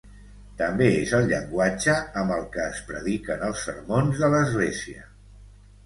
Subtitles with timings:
[0.61, 5.11] També és el llenguatge amb el que es prediquen els sermons de l'església.